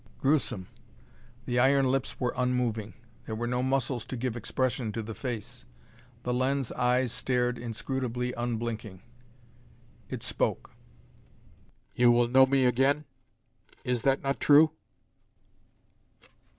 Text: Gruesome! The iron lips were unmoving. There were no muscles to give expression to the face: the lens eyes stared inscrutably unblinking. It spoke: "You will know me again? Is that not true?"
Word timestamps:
Gruesome! 0.19 0.67
The 1.45 1.59
iron 1.59 1.85
lips 1.85 2.19
were 2.19 2.33
unmoving. 2.35 2.95
There 3.27 3.35
were 3.35 3.45
no 3.45 3.61
muscles 3.61 4.03
to 4.05 4.17
give 4.17 4.35
expression 4.35 4.91
to 4.93 5.03
the 5.03 5.13
face: 5.13 5.63
the 6.23 6.33
lens 6.33 6.71
eyes 6.71 7.11
stared 7.11 7.59
inscrutably 7.59 8.33
unblinking. 8.33 9.03
It 10.09 10.23
spoke: 10.23 10.71
"You 11.93 12.09
will 12.11 12.27
know 12.27 12.47
me 12.47 12.65
again? 12.65 13.05
Is 13.83 14.01
that 14.01 14.23
not 14.23 14.39
true?" 14.39 14.71